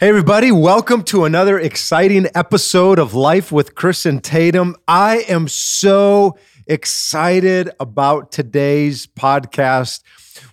[0.00, 4.76] Hey, everybody, welcome to another exciting episode of Life with Chris and Tatum.
[4.86, 10.04] I am so excited about today's podcast.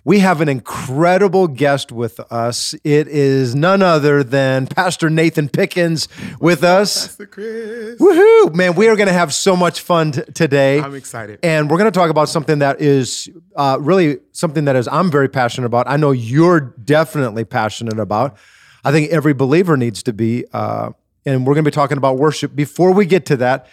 [0.02, 2.74] We have an incredible guest with us.
[2.82, 6.08] It is none other than Pastor Nathan Pickens
[6.40, 7.06] with us.
[7.06, 8.00] Pastor Chris.
[8.00, 8.52] Woohoo!
[8.52, 10.80] Man, we are going to have so much fun t- today.
[10.80, 11.38] I'm excited.
[11.44, 15.08] And we're going to talk about something that is uh, really something that is I'm
[15.08, 15.88] very passionate about.
[15.88, 18.38] I know you're definitely passionate about.
[18.86, 20.44] I think every believer needs to be.
[20.52, 20.90] Uh,
[21.26, 22.54] and we're going to be talking about worship.
[22.54, 23.66] Before we get to that,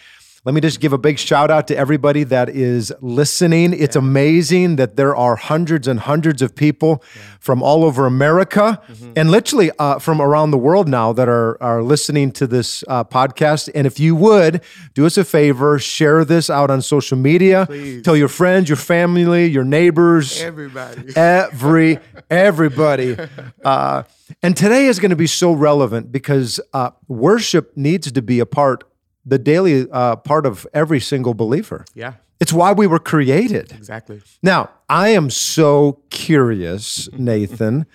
[0.46, 3.72] let me just give a big shout out to everybody that is listening.
[3.72, 7.02] It's amazing that there are hundreds and hundreds of people
[7.40, 8.82] from all over America
[9.16, 13.06] and literally uh, from around the world now that are, are listening to this uh,
[13.06, 13.70] podcast.
[13.74, 14.62] And if you would
[14.94, 17.66] do us a favor, share this out on social media.
[17.66, 18.04] Please.
[18.04, 21.14] Tell your friends, your family, your neighbors Everybody.
[21.16, 22.00] every
[22.30, 23.18] everybody
[23.64, 24.04] uh,
[24.42, 28.46] and today is going to be so relevant because uh, worship needs to be a
[28.46, 28.84] part
[29.26, 31.86] the daily uh, part of every single believer.
[31.94, 33.72] Yeah, it's why we were created.
[33.72, 34.22] Exactly.
[34.42, 37.86] now i am so curious nathan.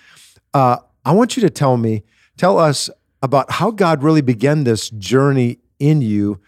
[0.53, 2.03] Uh, i want you to tell me
[2.37, 2.89] tell us
[3.21, 6.39] about how god really began this journey in you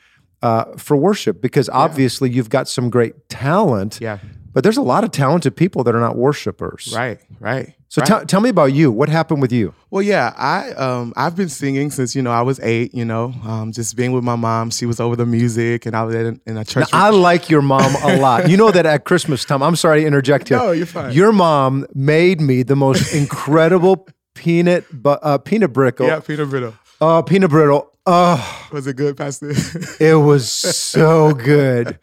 [0.42, 4.18] uh, for worship because obviously you've got some great talent Yeah.
[4.54, 7.74] But there's a lot of talented people that are not worshipers Right, right.
[7.90, 8.08] so right.
[8.08, 8.92] tell tell me about you.
[8.92, 9.74] What happened with you?
[9.90, 12.94] well, yeah, I um I've been singing since you know I was eight.
[12.94, 14.70] You know, um, just being with my mom.
[14.72, 16.88] She was over the music, and I was in, in a church.
[16.94, 18.50] I like your mom a lot.
[18.50, 20.58] You know that at Christmas time, I'm sorry to interject here.
[20.58, 21.14] No, you're fine.
[21.14, 26.08] Your mom made me the most incredible peanut bu- uh, peanut brittle.
[26.08, 26.74] yeah, peanut Brittle.
[27.02, 27.88] Uh, peanut brittle.
[28.06, 29.52] Oh, Was it good, Pastor?
[30.00, 32.00] it was so good.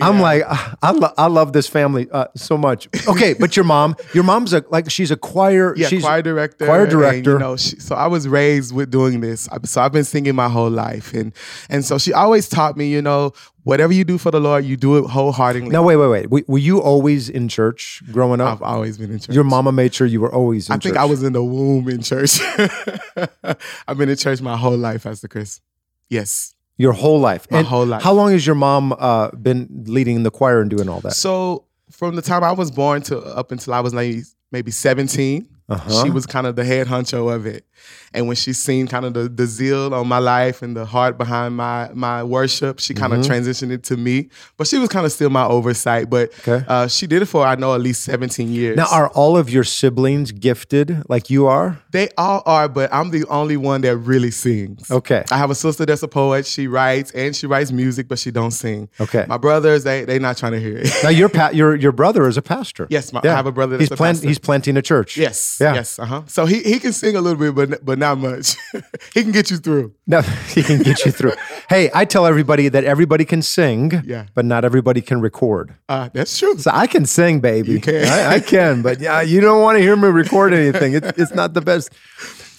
[0.00, 2.88] I'm like, ah, I, lo- I love this family uh, so much.
[3.08, 5.74] Okay, but your mom, your mom's a like she's a choir.
[5.76, 6.66] yeah, she's choir director.
[6.66, 7.32] Choir and, director.
[7.32, 9.48] you know, she, so I was raised with doing this.
[9.64, 11.32] So I've been singing my whole life, and
[11.68, 13.32] and so she always taught me, you know,
[13.64, 15.70] whatever you do for the Lord, you do it wholeheartedly.
[15.70, 16.30] Now wait, wait, wait.
[16.30, 18.54] Were, were you always in church growing up?
[18.54, 19.34] I've always been in church.
[19.34, 20.82] Your mama made sure you were always in I church.
[20.84, 22.40] think I was in the womb in church.
[23.88, 25.60] I've been in church my whole life, Pastor Chris.
[26.08, 26.54] Yes.
[26.80, 27.46] Your whole life.
[27.50, 28.02] My And whole life.
[28.02, 31.12] How long has your mom uh, been leading the choir and doing all that?
[31.12, 34.16] So from the time I was born to up until I was like
[34.50, 36.04] maybe 17, Uh-huh.
[36.04, 37.64] she was kind of the head honcho of it.
[38.12, 41.16] And when she seen kind of the, the zeal on my life and the heart
[41.16, 44.28] behind my my worship, she kind of transitioned it to me.
[44.56, 46.10] But she was kind of still my oversight.
[46.10, 46.64] But Okay.
[46.68, 48.76] uh, she did it for I know at least 17 years.
[48.76, 51.78] Now, are all of your siblings gifted like you are?
[51.92, 54.90] they all are, but I'm the only one that really sings.
[54.90, 55.24] Okay.
[55.32, 56.46] I have a sister that's a poet.
[56.46, 58.88] She writes and she writes music, but she don't sing.
[59.00, 59.24] Okay.
[59.28, 60.90] My brothers, they they not trying to hear it.
[61.02, 62.86] Now, your pa- your your brother is a pastor.
[62.90, 64.28] Yes, my- I have a brother that's he's a plant- pastor.
[64.28, 65.16] He's planting a church.
[65.16, 65.58] yes.
[65.60, 65.74] Yeah.
[65.74, 65.98] Yes.
[65.98, 66.22] Uh huh.
[66.26, 68.56] So he he can sing a little bit, but but not much.
[69.14, 69.92] he can get you through.
[70.06, 70.20] No,
[70.54, 71.32] he can get you through.
[71.68, 74.26] hey, I tell everybody that everybody can sing, Yeah.
[74.34, 75.74] but not everybody can record.
[75.88, 76.56] Uh, that's true.
[76.58, 77.72] So I can sing, baby.
[77.72, 78.06] You can.
[78.08, 80.94] I, I can, but yeah, you don't want to hear me record anything.
[80.94, 81.92] It's it's not the best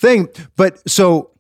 [0.04, 0.28] thing.
[0.56, 1.32] But so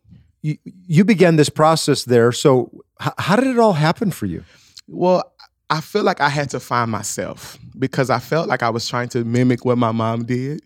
[0.42, 0.58] you,
[0.88, 2.32] you began this process there.
[2.32, 4.44] So h- how did it all happen for you?
[4.88, 5.22] Well,
[5.72, 9.08] I feel like I had to find myself because I felt like I was trying
[9.10, 10.62] to mimic what my mom did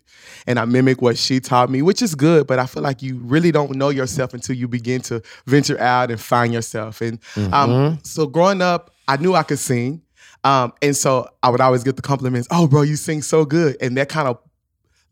[0.48, 3.16] and I mimic what she taught me, which is good, but I feel like you
[3.18, 7.00] really don't know yourself until you begin to venture out and find yourself.
[7.00, 7.20] And
[7.52, 10.02] um, so growing up, I knew I could sing.
[10.42, 13.76] Um, and so I would always get the compliments, oh, bro, you sing so good.
[13.80, 14.38] And that kind of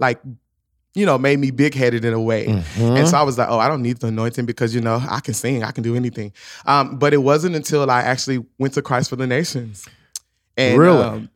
[0.01, 0.21] like,
[0.97, 2.47] you know, made me big headed in a way.
[2.77, 5.19] And so I was like, oh, I don't need the anointing because, you know, I
[5.19, 6.33] can sing, I can do anything.
[6.67, 9.89] Um, but it wasn't until I actually went to Christ for the Nations.
[10.57, 11.03] And, Really?
[11.03, 11.29] um,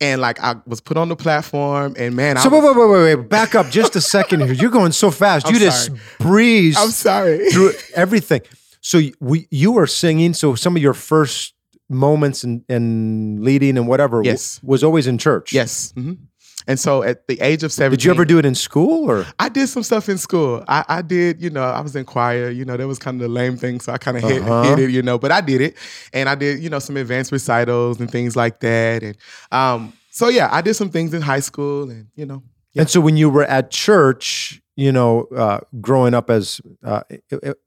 [0.00, 2.88] and like I was put on the platform, and man, So I wait, was, wait,
[2.88, 3.28] wait, wait, wait.
[3.28, 4.52] Back up just a second here.
[4.52, 5.46] You're going so fast.
[5.46, 6.00] I'm you just sorry.
[6.18, 7.50] breezed I'm sorry.
[7.50, 8.40] through everything.
[8.80, 10.34] So we, you were singing.
[10.34, 11.54] So some of your first
[11.88, 15.52] moments and and leading and whatever w- was always in church.
[15.52, 15.92] yes.
[15.94, 16.14] hmm
[16.66, 19.26] And so at the age of 17, Did you ever do it in school or?
[19.38, 20.64] I did some stuff in school.
[20.66, 23.20] I, I did, you know, I was in choir, you know, that was kind of
[23.20, 23.80] the lame thing.
[23.80, 24.62] So I kind of hit, Uh-huh.
[24.70, 25.76] hit it, you know, but I did it.
[26.12, 29.02] And I did, you know, some advanced recitals and things like that.
[29.02, 29.16] And
[29.52, 32.42] um, so, yeah, I did some things in high school and, you know,
[32.76, 37.02] And so when you were at church, you know, uh, growing up as uh,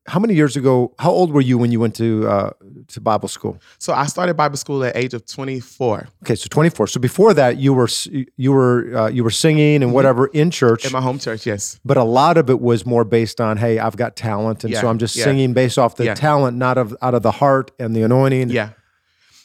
[0.08, 0.94] how many years ago?
[1.00, 2.52] How old were you when you went to uh,
[2.90, 3.58] to Bible school?
[3.80, 6.88] So I started Bible school at age of 24 Okay, so twenty four.
[6.88, 7.88] So before that, you were
[8.36, 11.46] you were uh, you were singing and whatever in church, in my home church.
[11.46, 11.80] Yes.
[11.86, 14.88] but a lot of it was more based on, hey, I've got talent, and so
[14.88, 15.24] I'm just yeah.
[15.24, 16.16] singing based off the Yeah.
[16.16, 18.50] talent, not of out of the heart and the anointing.
[18.50, 18.70] Yeah.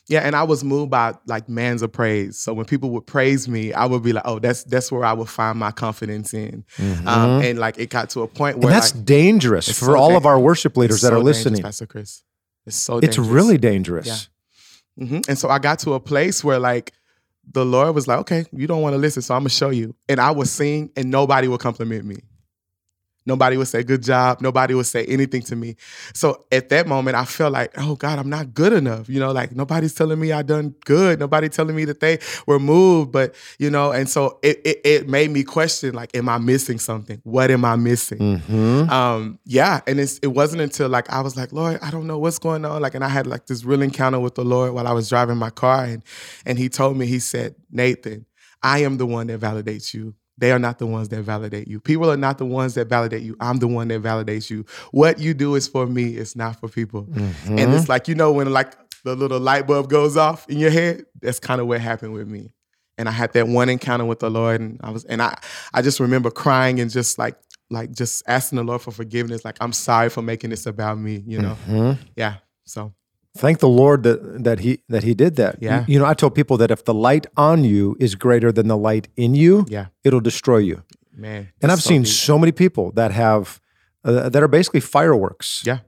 [0.08, 2.37] Yeah, and I was moved by like man's praise.
[2.37, 5.12] So when people would praise me, I would be like, "Oh, that's that's where I
[5.12, 6.64] would find my confidence in."
[7.06, 10.08] Um, and like it got to a point where that's like, dangerous for so all
[10.08, 11.62] dan- of our worship leaders it's that so are listening.
[11.62, 12.22] Pastor Chris.
[12.66, 13.28] It's so It's dangerous.
[13.28, 14.28] really dangerous.
[14.99, 16.93] hmm And so I got to a place where like
[17.50, 19.94] the Lord was like, okay, you don't want to listen, so I'm gonna show you.
[20.08, 22.16] And I would sing, and nobody would compliment me.
[23.25, 24.41] Nobody would say good job.
[24.41, 25.77] Nobody would say anything to me.
[26.15, 29.09] So at that moment, I felt like, oh God, I'm not good enough.
[29.09, 31.21] You know, like nobody's telling me I done good.
[31.21, 33.13] Nobody telling me that they were moved.
[33.13, 36.79] But you know, and so it it, it made me question, like, am I missing
[36.79, 37.21] something?
[37.25, 38.39] What am I missing?
[38.39, 42.07] hmm um yeah and it's, it wasn't until like i was like lord i don't
[42.07, 44.73] know what's going on like and i had like this real encounter with the lord
[44.73, 46.03] while i was driving my car and
[46.47, 48.27] and he told me he said nathan
[48.63, 51.79] i am the one that validates you they are not the ones that validate you
[51.81, 55.19] people are not the ones that validate you i'm the one that validates you what
[55.19, 57.58] you do is for me it's not for people Mm-hmm.
[57.58, 58.73] and it's like you know when like
[59.05, 62.29] the little light bulb goes off in your head that's kind of what happened with
[62.29, 62.50] me
[62.99, 65.37] and I had that one encounter with the Lord, and I was, and I,
[65.73, 67.37] I just remember crying and just like,
[67.70, 69.46] like just asking the Lord for forgiveness.
[69.46, 71.56] Like, I'm sorry for making this about me, you know?
[71.67, 71.99] Mhm.
[72.17, 72.35] Yeah.
[72.64, 72.93] So
[73.37, 75.56] Thank the Lord that that he that he did that.
[75.61, 75.81] Yeah.
[75.87, 78.69] You, you know, I told people that if the light on you is greater than
[78.69, 80.82] the light in you, yeah, it'll destroy you.
[81.17, 81.49] man.
[81.62, 82.12] And I've so seen deep.
[82.12, 83.61] so many people that have
[84.05, 85.62] uh, that are basically fireworks.
[85.64, 85.79] Yeah.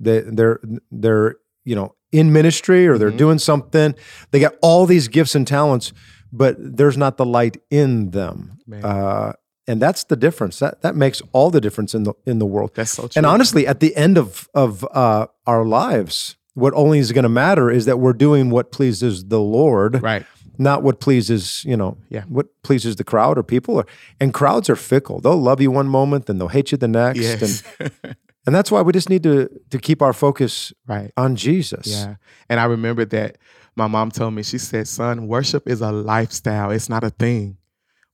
[0.00, 0.58] They they're
[0.90, 3.18] they're you know in ministry or they're Mhm.
[3.18, 3.94] doing something.
[4.30, 5.92] They got all these gifts and talents,
[6.32, 8.52] but there's not the light in them.
[8.82, 9.32] Uh,
[9.68, 10.58] and that's the difference.
[10.60, 12.70] That that makes all the difference in the in the world.
[12.74, 13.18] That's so true.
[13.18, 17.28] And honestly, at the end of of uh, our lives, what only is going to
[17.28, 20.26] matter is that we're doing what pleases the Lord, right.
[20.58, 22.24] not what pleases you know, Yeah.
[22.28, 23.76] what pleases the crowd or people.
[23.76, 23.86] Or,
[24.18, 27.20] and crowds are fickle; they'll love you one moment, then they'll hate you the next,
[27.20, 27.62] Yes.
[27.78, 27.92] and
[28.46, 31.12] and that's why we just need to to keep our focus right.
[31.16, 31.86] on Jesus.
[31.86, 32.16] Yeah.
[32.48, 33.36] And I remember that
[33.76, 36.70] my mom told me, she said, son, worship is a lifestyle.
[36.70, 37.58] It's not a thing.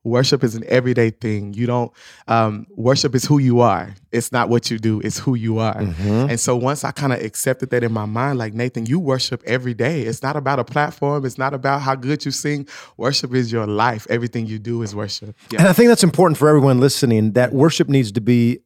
[0.04, 1.54] Worship is an everyday thing.
[1.54, 1.93] You don't,
[2.26, 3.94] um, worship is who you are.
[4.10, 5.76] It's not what you do, it's who you are.
[5.76, 6.28] Mhm.
[6.31, 9.43] And so once I kind of accepted that in my mind, like Nathan, you worship
[9.46, 10.02] every day.
[10.02, 11.25] It's not about a platform.
[11.25, 12.66] It's not about how good you sing.
[12.96, 14.06] Worship is your life.
[14.10, 15.37] Everything you do is worship.
[15.56, 17.32] And I think that's important for everyone listening.
[17.32, 18.58] That worship needs to be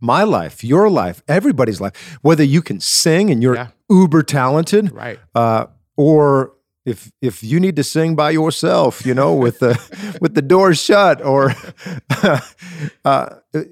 [0.00, 2.18] my life, your life, everybody's life.
[2.22, 3.68] Whether you can sing and you're Yeah.
[3.90, 5.18] uber talented, Right.
[5.34, 5.66] uh,
[5.96, 6.52] or
[6.86, 9.78] if if you need to sing by yourself, you know, with the
[10.20, 11.54] with the doors shut, or
[13.04, 13.30] uh,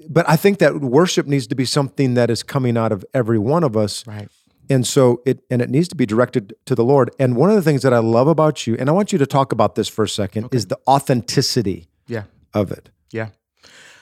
[0.09, 3.39] but I think that worship needs to be something that is coming out of every
[3.39, 4.29] one of us, Right.
[4.69, 7.11] and so it and it needs to be directed to the Lord.
[7.19, 9.27] And one of the things that I love about you, and I want you to
[9.27, 12.23] talk about this for a second, is the authenticity Yeah.
[12.53, 12.89] of it.
[13.11, 13.29] Yeah.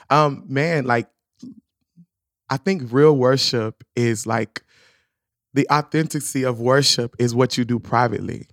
[0.10, 1.08] Um, man, like
[2.50, 4.64] I think real worship is like
[5.54, 8.48] the authenticity of worship is what you do privately.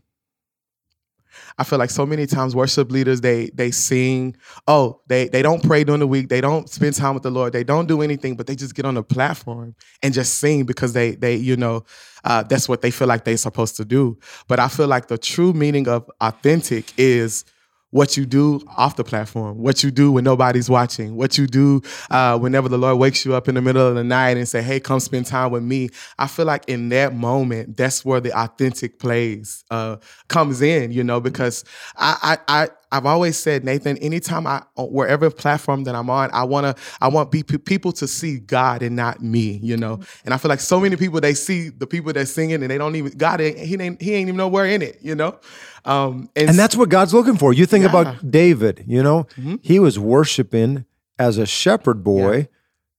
[1.58, 4.36] I feel like so many times worship leaders they they sing,
[4.66, 7.52] oh, they they don't pray during the week, they don't spend time with the Lord,
[7.52, 10.92] they don't do anything, but they just get on the platform and just sing because
[10.92, 11.84] they they you know
[12.24, 14.18] uh, that's what they feel like they're supposed to do.
[14.46, 17.44] But I feel like the true meaning of authentic is
[17.90, 21.80] what you do off the platform, what you do when nobody's watching, what you do
[22.10, 24.62] uh, whenever the Lord wakes you up in the middle of the night and say,
[24.62, 28.32] "Hey, come spend time with me." I feel like in that moment, that's where the
[28.38, 29.96] authentic plays uh,
[30.28, 31.64] comes in, you know, because
[31.96, 36.44] I, I, I I've always said, Nathan, anytime I wherever platform that I'm on, I
[36.44, 40.00] wanna I want be, people to see God and not me, you know.
[40.24, 42.78] And I feel like so many people they see the people that's singing and they
[42.78, 45.38] don't even God ain't he ain't he ain't even nowhere in it, you know.
[45.84, 47.52] Um, and, And that's what God's looking for.
[47.52, 47.90] You think Yeah.
[47.90, 49.58] about David, you know, Mhm.
[49.62, 50.84] he was worshiping
[51.18, 52.48] as a shepherd boy,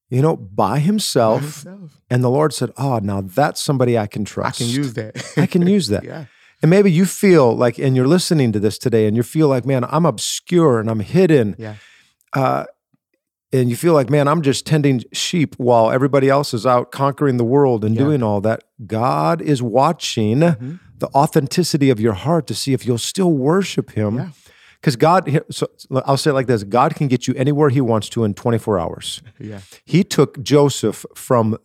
[0.09, 1.41] you know, by by himself.
[1.41, 2.01] himself.
[2.11, 4.61] And the Lord said, Oh, now that's somebody I can trust.
[4.61, 5.15] I can use that.
[5.37, 6.03] I can use that.
[6.03, 6.25] yeah.
[6.61, 9.65] And maybe you feel like, and you're listening to this today, and you feel like,
[9.65, 11.55] man, I'm obscure and I'm hidden.
[11.57, 11.75] Yeah.
[12.33, 12.65] Uh,
[13.51, 17.37] and you feel like, man, I'm just tending sheep while everybody else is out conquering
[17.37, 18.03] the world and Yeah.
[18.03, 18.63] doing all that.
[18.85, 20.79] God is watching Mhm.
[20.97, 24.15] the authenticity of your heart to see if you'll still worship Him.
[24.17, 24.29] Yeah.
[24.79, 25.67] Because God, so
[26.05, 28.77] I'll say it like this God can get you anywhere He wants to in 24
[28.79, 29.21] hours.
[29.39, 29.59] Yeah.
[29.83, 31.57] He took Joseph from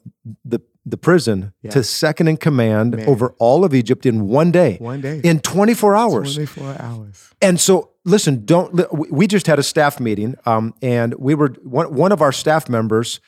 [0.45, 1.71] the the prison Yeah.
[1.71, 3.09] to second in command Man.
[3.09, 5.21] over all of Egypt in one day, One day.
[5.25, 6.35] in 24 hours.
[6.35, 7.31] 24 hours.
[7.41, 8.75] And so, listen, don't.
[9.11, 12.69] we- just had a staff meeting, um, and we were one, one of our staff
[12.69, 13.21] members.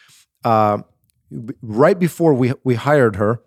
[0.45, 0.79] Uh,
[1.63, 3.41] right before we we hired her,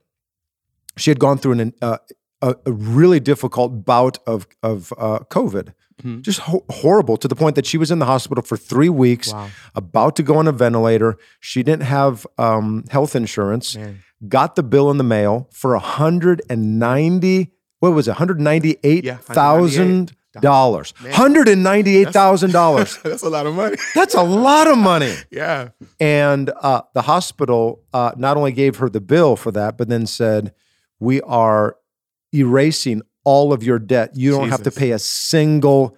[0.97, 1.97] she had gone through an uh,
[2.41, 6.21] a, a really difficult bout of of uh, COVID, Mhm.
[6.21, 9.31] just ho- horrible to the point that she was in the hospital for three weeks,
[9.33, 9.49] Wow.
[9.75, 11.17] about to go on a ventilator.
[11.39, 13.75] She didn't have um, health insurance.
[13.75, 13.99] Man.
[14.27, 17.51] Got the bill in the mail for a hundred and ninety.
[17.79, 18.11] What was it?
[18.11, 20.93] One hundred ninety eight thousand dollars.
[21.11, 22.97] Hundred and ninety eight thousand dollars.
[23.03, 23.77] That's a lot of money.
[23.95, 25.15] That's a lot of money.
[25.31, 25.69] yeah.
[25.99, 30.05] And uh, the hospital uh, not only gave her the bill for that, but then
[30.05, 30.53] said,
[30.99, 31.77] "We are
[32.33, 34.11] erasing all of your debt.
[34.15, 35.97] You don't have to pay a single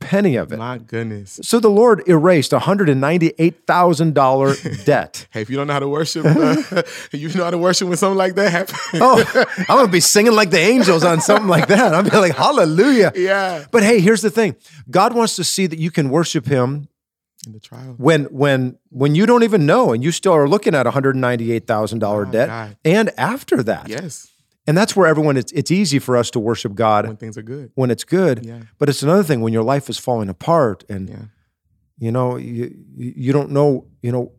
[0.00, 1.40] penny of it." My goodness.
[1.42, 4.54] So the Lord erased a hundred and ninety eight thousand dollar
[4.84, 5.26] debt.
[5.30, 7.96] Hey, if you don't know how to worship, uh, you know how to worship when
[7.96, 8.78] something like that happens.
[8.94, 11.94] Oh, I'm gonna be singing like the angels on something like that.
[11.94, 13.12] I'm be like, Hallelujah.
[13.14, 13.64] yeah.
[13.70, 14.56] But hey, here's the thing:
[14.90, 16.88] God wants to see that you can worship Him
[17.46, 17.94] In the trial.
[17.96, 21.16] when when when you don't even know, and you still are looking at a hundred
[21.16, 22.76] ninety eight thousand dollar My debt, God.
[22.84, 24.28] and after that, Yes.
[24.66, 27.42] And that's where everyone it's it's easy for us to worship God When things are
[27.42, 27.70] good.
[27.74, 28.60] when it's good, Yeah.
[28.78, 31.16] but it's another thing when your life is falling apart, and Yeah.
[31.98, 34.32] you know you you don't know you know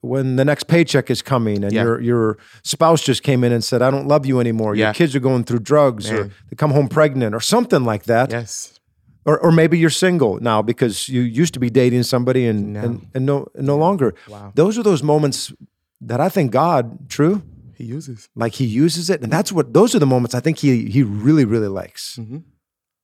[0.00, 1.82] when the next paycheck is coming and Yeah.
[1.84, 4.92] your your spouse just came in and said I don't love you anymore your Yeah.
[4.92, 8.78] kids are going through drugs or they come home pregnant or something like that Yes.
[9.26, 12.80] or, or maybe you're single now because you used to be dating somebody and No.
[12.84, 14.52] and, and no and no longer Wow.
[14.54, 15.52] those are those moments
[16.00, 17.42] that I think God true
[17.82, 18.28] He uses.
[18.36, 21.02] like he uses it and that's what those are the moments I think he he
[21.02, 22.16] really really likes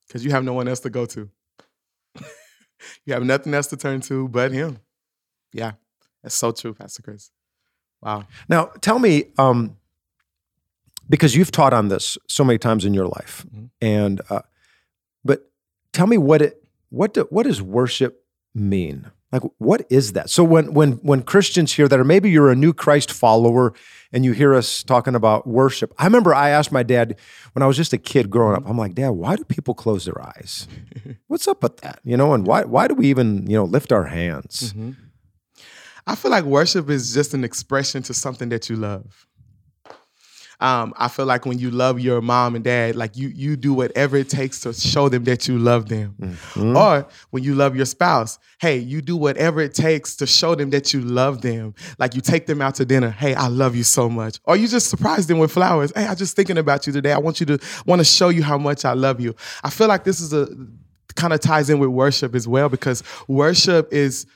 [0.06, 1.28] Because you have no one else to go to.
[3.04, 4.78] you have nothing else to turn to but him.
[5.52, 5.73] Yeah.
[6.23, 7.30] That's so true, Pastor Chris.
[8.00, 8.25] Wow.
[8.49, 9.76] Now, tell me, um,
[11.08, 13.70] because you've taught on this so many times in your life, Mhm.
[13.80, 14.42] and uh,
[15.25, 15.50] but
[15.92, 19.11] tell me what it what do, what does worship mean?
[19.30, 20.30] Like, what is that?
[20.30, 23.75] So when when when Christians hear that, or maybe you're a new Christ follower
[24.11, 27.18] and you hear us talking about worship, I remember I asked my dad
[27.52, 28.62] when I was just a kid growing up.
[28.66, 30.66] I'm like, Dad, why do people close their eyes?
[31.26, 32.00] What's up with that?
[32.04, 34.73] You know, and why why do we even you know lift our hands?
[34.73, 34.92] Mm-hmm.
[36.06, 39.27] I feel like worship is just an expression to something that you love.
[40.60, 43.72] Um, I feel like when you love your mom and dad, like you you do
[43.72, 46.16] whatever it takes to show them that you love them.
[46.20, 46.76] Mm-hmm.
[46.76, 50.70] Or when you love your spouse, hey, you do whatever it takes to show them
[50.70, 51.74] that you love them.
[51.98, 54.40] Like you take them out to dinner, hey, I love you so much.
[54.44, 55.92] Or you just surprise them with flowers.
[55.94, 57.12] Hey, I'm just thinking about you today.
[57.12, 59.36] I want you to want to show you how much I love you.
[59.62, 60.48] I feel like this is a
[61.14, 64.26] kind of ties in with worship as well because worship is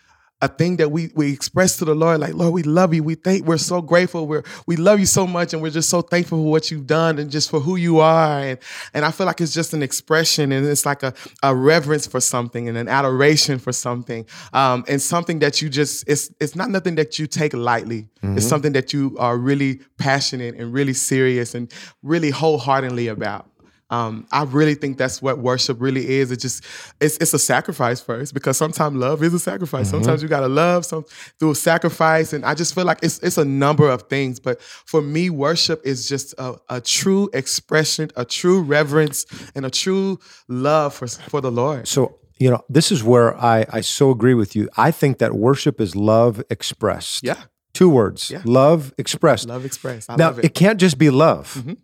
[0.43, 3.03] a thing that we we express to the Lord, like Lord, we love you.
[3.05, 4.27] We think we're so grateful.
[4.27, 7.19] We're we love you so much, and we're just so thankful for what you've done
[7.21, 8.41] and just for who you are.
[8.41, 8.59] And
[8.93, 12.21] and I feel like it's just an expression, and it's like a, a reverence for
[12.21, 16.71] something and an adoration for something, um, and something that you just it's it's not
[16.71, 18.09] nothing that you take lightly.
[18.25, 21.73] It's something that you are really passionate and really serious and
[22.03, 23.52] really wholeheartedly about.
[23.93, 26.31] Um, I really think that's what worship really is.
[26.33, 26.65] It just
[27.01, 29.91] it's it's a sacrifice first because sometimes love is a sacrifice.
[29.91, 31.05] Sometimes you gotta love some
[31.39, 34.41] through a sacrifice, and I just feel like it's it's a number of things.
[34.41, 39.71] But for me, worship is just a, a true expression, a true reverence, and a
[39.71, 40.19] true
[40.49, 41.87] love for for the Lord.
[41.87, 44.69] So, you know, this is where I, I so agree with you.
[44.77, 47.23] I think that worship is love expressed.
[47.25, 47.37] Yeah,
[47.75, 48.41] Two words Yeah.
[48.45, 49.47] love expressed.
[49.49, 50.11] love expressed.
[50.11, 50.45] I now, love it.
[50.47, 50.55] it.
[50.55, 51.77] can't just be love, Mhm.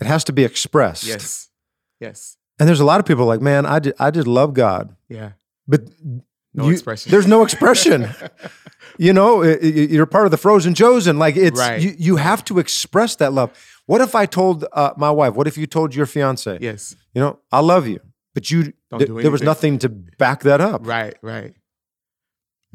[0.00, 1.04] It has to be expressed.
[1.04, 1.48] Yes,
[2.00, 4.94] yes, And there's a lot of people like, man, I, just, I just love God.
[5.08, 5.32] yeah.
[5.68, 5.80] But
[6.54, 7.10] No you- expression.
[7.10, 8.08] There's no expression.
[8.98, 11.18] you know, i- i- you're part of the frozen chosen.
[11.18, 11.80] Like it's Right.
[11.80, 13.50] you, you have to express that love.
[13.86, 15.34] What if I told uh, my wife?
[15.34, 16.58] What if you told your fiance?
[16.60, 18.00] yes, You know, I love you,
[18.34, 20.86] but you Don't th- there was nothing to back that up.
[20.86, 21.54] right, right.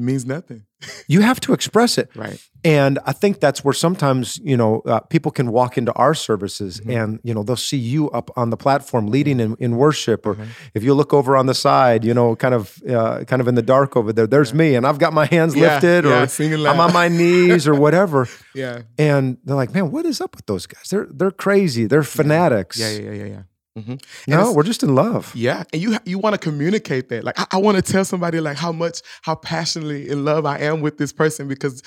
[0.01, 0.63] Means nothing.
[1.07, 2.09] You have to express it.
[2.15, 2.41] Right.
[2.63, 6.79] And I think that's where sometimes, you know, uh, people can walk into our services
[6.79, 6.91] Mm-hmm.
[6.91, 10.25] and, you know, they'll see you up on the platform leading in, in worship.
[10.25, 10.49] Or Mm-hmm.
[10.73, 13.53] if you look over on the side, you know, kind of uh, kind of in
[13.55, 16.27] the dark over there, there's me and I've got my hands Yeah, lifted yeah, or
[16.27, 18.27] singing I'm on my knees or whatever.
[18.55, 18.81] Yeah.
[18.97, 20.89] And they're like, man, what is up with those guys?
[20.89, 21.85] They're they're crazy.
[21.85, 22.77] They're fanatics.
[22.79, 23.41] Yeah, yeah, yeah, yeah, yeah.
[23.79, 23.95] Mm-hmm.
[24.27, 25.33] No, we're just in love.
[25.33, 27.23] Yeah, and you you want to communicate that.
[27.23, 30.57] Like I, I want to tell somebody like how much how passionately in love I
[30.59, 31.81] am with this person because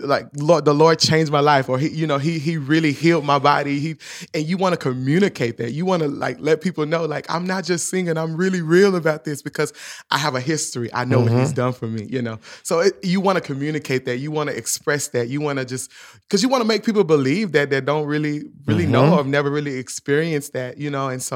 [0.00, 3.24] like Lord the Lord changed my life or he you know he he really healed
[3.24, 3.80] my body.
[3.80, 3.96] He
[4.34, 5.72] and you want to communicate that.
[5.72, 8.18] You want to like let people know like I'm not just singing.
[8.18, 9.72] I'm really real about this because
[10.10, 10.92] I have a history.
[10.92, 11.36] I know mm-hmm.
[11.36, 12.04] what He's done for me.
[12.04, 14.18] You know, so it, you want to communicate that.
[14.18, 15.28] You want to express that.
[15.28, 18.42] You want to just because you want to make people believe that that don't really
[18.66, 18.92] really mm-hmm.
[18.92, 20.76] know or have never really experienced that.
[20.76, 21.29] You know, and so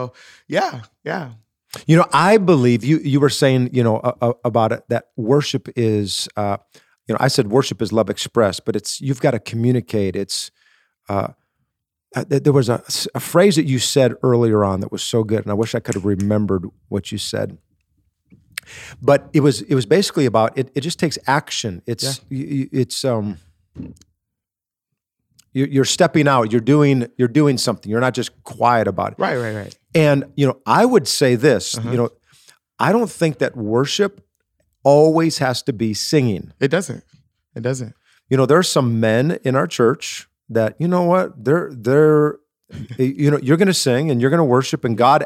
[0.48, 1.32] yeah, yeah.
[1.86, 2.98] You know, I believe you.
[2.98, 6.58] You were saying, you know, uh, about it that worship is, uh,
[7.08, 10.16] you know, I said worship is love expressed, but it's you've got to communicate.
[10.16, 10.50] It's
[11.08, 11.28] uh,
[12.14, 12.82] uh there was a,
[13.14, 15.80] a phrase that you said earlier on that was so good, and I wish I
[15.80, 17.58] could have remembered what you said.
[19.02, 20.70] But it was it was basically about it.
[20.74, 21.82] It just takes action.
[21.86, 22.66] It's yeah.
[22.72, 23.38] it's um
[25.54, 29.36] you're stepping out you're doing you're doing something you're not just quiet about it right
[29.36, 31.90] right right and you know i would say this uh-huh.
[31.90, 32.10] you know
[32.78, 34.26] i don't think that worship
[34.82, 37.04] always has to be singing it doesn't
[37.54, 37.94] it doesn't
[38.28, 42.38] you know there are some men in our church that you know what they're they're
[42.98, 45.24] you know you're going to sing and you're going to worship and god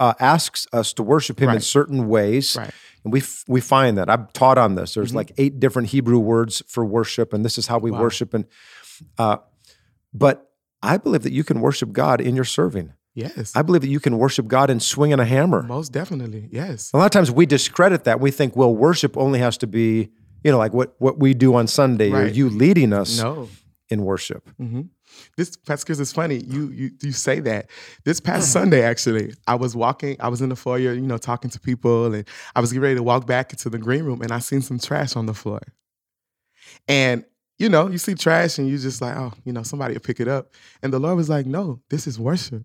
[0.00, 1.56] uh, asks us to worship him right.
[1.56, 2.70] in certain ways right.
[3.04, 5.18] and we f- we find that i've taught on this there's mm-hmm.
[5.18, 8.00] like eight different hebrew words for worship and this is how we wow.
[8.00, 8.44] worship and
[9.18, 9.36] uh,
[10.12, 10.50] but
[10.82, 12.92] I believe that you can worship God in your serving.
[13.14, 13.52] Yes.
[13.54, 15.62] I believe that you can worship God in swinging a hammer.
[15.62, 16.48] Most definitely.
[16.50, 16.90] Yes.
[16.94, 18.20] A lot of times we discredit that.
[18.20, 20.10] We think, well, worship only has to be,
[20.42, 22.24] you know, like what, what we do on Sunday right.
[22.24, 23.48] or you leading us no.
[23.90, 24.48] in worship.
[24.60, 24.82] Mm-hmm.
[25.36, 26.36] This, Pastor Chris, it's funny.
[26.46, 27.68] You, you, you say that.
[28.04, 31.50] This past Sunday, actually, I was walking, I was in the foyer, you know, talking
[31.50, 32.26] to people, and
[32.56, 34.78] I was getting ready to walk back into the green room, and I seen some
[34.78, 35.60] trash on the floor.
[36.88, 37.26] And
[37.58, 40.18] you know, you see trash and you just like, oh, you know, somebody will pick
[40.18, 40.52] it up.
[40.82, 42.64] And the Lord was like, no, this is worship.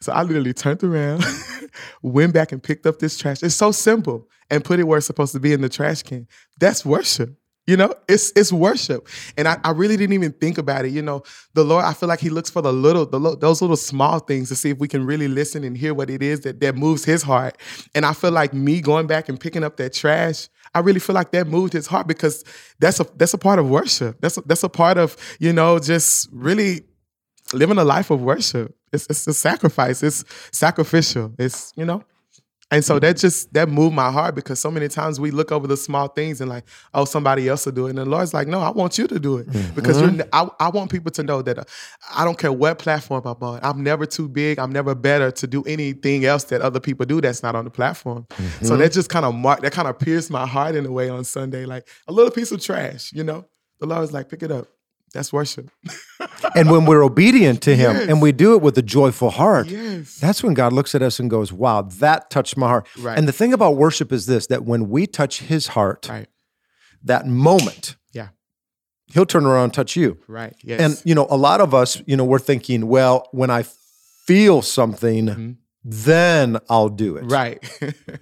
[0.00, 1.24] So I literally turned around,
[2.02, 3.42] went back and picked up this trash.
[3.42, 6.26] It's so simple and put it where it's supposed to be in the trash can.
[6.58, 7.36] That's worship.
[7.66, 10.92] You know, it's it's worship, and I, I really didn't even think about it.
[10.92, 11.22] You know,
[11.54, 14.48] the Lord, I feel like He looks for the little, the those little small things
[14.48, 17.04] to see if we can really listen and hear what it is that that moves
[17.04, 17.58] His heart.
[17.94, 21.14] And I feel like me going back and picking up that trash I really feel
[21.14, 22.44] like that moved his heart because
[22.78, 24.20] that's a that's a part of worship.
[24.20, 26.82] That's a, that's a part of you know just really
[27.52, 28.74] living a life of worship.
[28.92, 30.02] It's it's a sacrifice.
[30.02, 31.32] It's sacrificial.
[31.38, 32.04] It's you know
[32.72, 35.66] and so that just that moved my heart because so many times we look over
[35.66, 36.64] the small things and like,
[36.94, 37.90] oh, somebody else will do it.
[37.90, 39.74] And the Lord's like, no, I want you to do it mm-hmm.
[39.74, 40.10] because you're.
[40.32, 41.64] I, I, want people to know that uh,
[42.14, 43.58] I don't care what platform I'm on.
[43.64, 44.60] I'm never too big.
[44.60, 47.70] I'm never better to do anything else that other people do that's not on the
[47.70, 48.26] platform.
[48.30, 48.64] Mm-hmm.
[48.64, 49.62] So that just kind of marked.
[49.62, 52.52] That kind of pierced my heart in a way on Sunday, like a little piece
[52.52, 53.12] of trash.
[53.12, 53.46] You know,
[53.80, 54.68] the Lord's like, pick it up.
[55.12, 55.70] That's worship.
[56.54, 58.08] and when we're obedient to Him yes.
[58.08, 60.16] and we do it with a joyful heart, yes.
[60.16, 62.86] that's when God looks at us and goes, Wow, that touched my heart.
[62.98, 63.18] Right.
[63.18, 66.28] And the thing about worship is this that when we touch His heart, right.
[67.02, 68.28] that moment, yeah.
[69.12, 70.18] He'll turn around and touch you.
[70.28, 70.54] Right.
[70.62, 70.80] Yes.
[70.80, 74.62] And, you know, a lot of us, you know, we're thinking, well, when I feel
[74.62, 75.50] something, mm-hmm.
[75.82, 77.24] then I'll do it.
[77.24, 77.58] Right.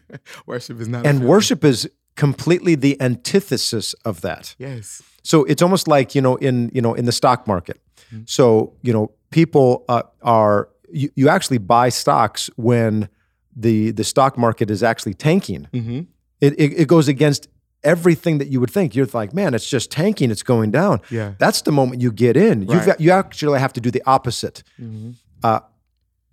[0.46, 1.05] worship is not.
[1.05, 4.55] And worship is completely the antithesis of that.
[4.59, 5.03] Yes.
[5.29, 7.79] So it's almost like you know in you know in the stock market.
[8.07, 8.23] Mm-hmm.
[8.25, 13.11] So you know people uh, are you, you actually buy stocks when
[13.55, 15.69] the the stock market is actually tanking.
[15.71, 16.01] Mm-hmm.
[16.41, 17.49] It, it, it goes against
[17.85, 18.95] everything that you would think.
[18.95, 20.31] You're like, man, it's just tanking.
[20.31, 21.03] It's going down.
[21.11, 21.35] Yeah.
[21.38, 22.61] That's the moment you get in.
[22.61, 22.75] Right.
[22.75, 24.62] You've got, you actually have to do the opposite.
[24.81, 25.11] Mm-hmm.
[25.43, 25.61] Uh,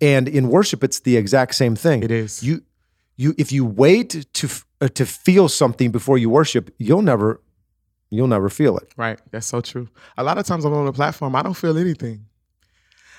[0.00, 2.02] and in worship, it's the exact same thing.
[2.02, 2.42] It is.
[2.42, 2.62] You
[3.16, 4.48] you if you wait to
[4.80, 7.42] uh, to feel something before you worship, you'll never
[8.10, 8.92] you'll never feel it.
[8.96, 9.20] Right.
[9.30, 9.88] That's so true.
[10.16, 12.26] A lot of times I'm on a platform, I don't feel anything.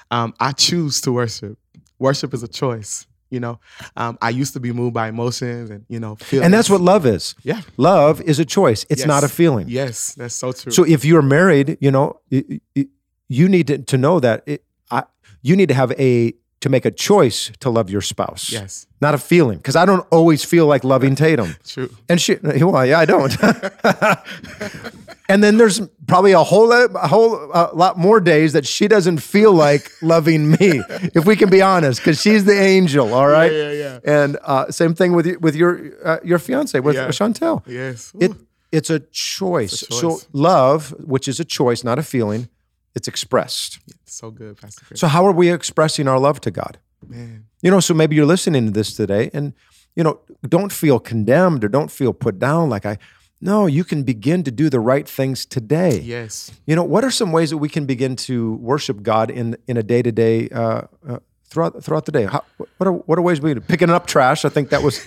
[0.10, 1.58] Um, I choose to worship.
[2.00, 3.08] Worship is a choice.
[3.30, 3.60] You know,
[3.97, 6.45] um, I used to be moved by emotions and you know, feelings.
[6.45, 7.36] and that's what love is.
[7.43, 8.86] Yeah, love is a choice.
[8.89, 9.08] It's yes.
[9.08, 9.67] not a feeling.
[9.67, 10.71] Yes, that's so true.
[10.71, 15.04] So if you're married, you know, you need to, to know that it, I,
[15.41, 18.52] you need to have a to make a choice to love your spouse.
[18.52, 18.88] Yes.
[19.00, 19.58] Not a feeling.
[19.58, 21.56] Because I don't always feel like loving Tatum.
[21.65, 21.89] True.
[22.10, 23.38] And she, well, yeah, I don't.
[25.30, 29.20] and then there's probably a whole, a whole uh, lot more days that she doesn't
[29.20, 30.82] feel like loving me,
[31.13, 33.52] if we can be honest, because she's the angel, all right?
[33.52, 34.24] Yeah, yeah, yeah.
[34.24, 37.10] And uh, same thing with, with your, uh, your fiance, with yeah.
[37.10, 37.62] Chantel.
[37.67, 38.13] Yes.
[38.20, 38.32] It,
[38.72, 39.74] it's a choice.
[39.74, 40.22] It's a choice.
[40.22, 42.50] So love, which is a choice, not a feeling,
[42.98, 43.80] it's expressed.
[44.04, 45.00] It's so good, Pastor Chris.
[45.00, 46.80] So how are we expressing our love to God?
[47.08, 47.46] Man.
[47.62, 49.54] You know, so maybe you're listening to this today and
[49.96, 52.98] you know, don't feel condemned or don't feel put down like I
[53.40, 56.00] no, you can begin to do the right things today.
[56.00, 56.52] Yes.
[56.66, 59.78] You know, what are some ways that we can begin to worship God in in
[59.78, 62.26] a day-to-day uh, uh, throughout throughout the day?
[62.26, 62.44] How,
[62.78, 64.46] What are what are ways we picking up trash?
[64.46, 65.06] I think that was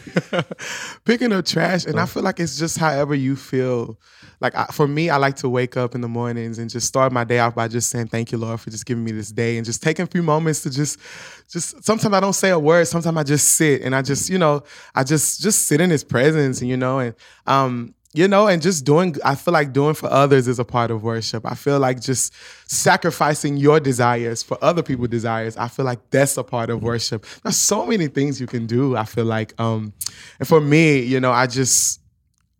[1.05, 3.98] picking up trash, and I feel like it's just however you feel.
[4.40, 7.12] Like I, for me, I like to wake up in the mornings and just start
[7.12, 9.59] my day off by just saying thank you, Lord, for just giving me this day,
[9.59, 10.98] and just taking a few moments to just,
[11.50, 11.85] just.
[11.85, 12.87] Sometimes I don't say a word.
[12.87, 14.62] Sometimes I just sit and I just, you know,
[14.94, 17.14] I just just sit in His presence, and you know, and
[17.46, 20.90] um, you know, and just doing, I feel like doing for others is a part
[20.90, 21.46] of worship.
[21.46, 22.35] I feel like just
[22.66, 25.57] sacrificing your desires for other people's desires.
[25.57, 27.25] I feel like that's a part of worship.
[27.44, 28.96] There's so many things you can do.
[28.96, 29.92] I feel like, um,
[30.40, 32.01] and for me, you know, I just,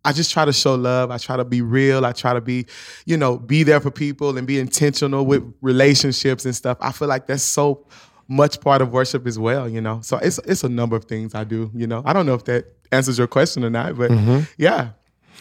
[0.05, 1.11] I just try to show love.
[1.11, 2.05] I try to be real.
[2.05, 2.65] I try to be,
[3.05, 6.77] you know, be there for people and be intentional with relationships and stuff.
[6.79, 7.85] I feel like that's so
[8.27, 9.99] much part of worship as well, you know.
[10.01, 12.01] So it's it's a number of things I do, you know.
[12.05, 14.39] I don't know if that answers your question or not, but mm-hmm.
[14.57, 14.91] yeah.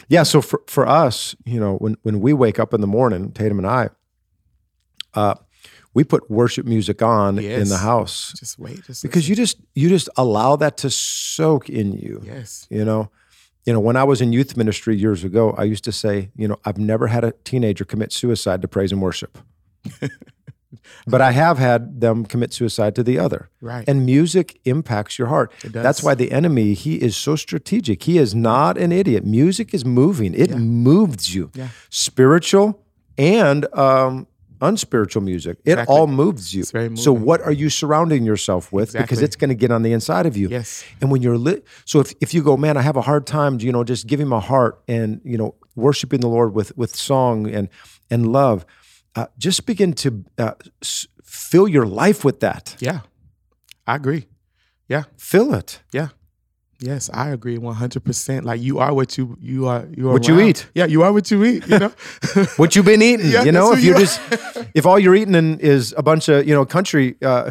[0.08, 0.22] Yeah.
[0.22, 3.58] So for, for us, you know, when, when we wake up in the morning, Tatum
[3.58, 3.90] and I,
[5.14, 5.34] uh,
[5.94, 7.62] we put worship music on yes.
[7.62, 8.32] in the house.
[8.38, 9.30] Just wait, just because listen.
[9.30, 12.22] you just you just allow that to soak in you.
[12.24, 13.10] Yes, you know,
[13.66, 13.80] you know.
[13.80, 16.78] When I was in youth ministry years ago, I used to say, you know, I've
[16.78, 19.38] never had a teenager commit suicide to praise and worship.
[21.06, 23.50] but I have had them commit suicide to the other.
[23.60, 23.84] Right.
[23.88, 25.52] And music impacts your heart.
[25.64, 28.02] That's why the enemy, he is so strategic.
[28.04, 29.24] He is not an idiot.
[29.24, 30.34] Music is moving.
[30.34, 30.56] It yeah.
[30.56, 31.50] moves you.
[31.54, 31.68] Yeah.
[31.88, 32.84] Spiritual
[33.18, 34.26] and um,
[34.60, 35.58] unspiritual music.
[35.64, 35.96] It exactly.
[35.96, 36.64] all moves you.
[36.96, 38.90] So what are you surrounding yourself with?
[38.90, 39.04] Exactly.
[39.04, 40.48] Because it's going to get on the inside of you.
[40.48, 40.84] Yes.
[41.00, 43.58] And when you're lit, so if, if you go, man, I have a hard time,
[43.60, 47.48] you know, just giving my heart and, you know, worshiping the Lord with with song
[47.48, 47.68] and
[48.10, 48.66] and love
[49.16, 52.76] uh, just begin to uh, s- fill your life with that.
[52.80, 53.00] Yeah,
[53.86, 54.26] I agree.
[54.88, 55.80] Yeah, fill it.
[55.92, 56.08] Yeah.
[56.82, 58.46] Yes, I agree one hundred percent.
[58.46, 60.38] Like you are what you you are you are what around.
[60.40, 60.66] you eat.
[60.74, 61.66] Yeah, you are what you eat.
[61.68, 61.92] You know
[62.56, 63.30] what you've been eating.
[63.30, 64.18] Yeah, you know if you, you just
[64.74, 67.50] if all you're eating is a bunch of you know country uh,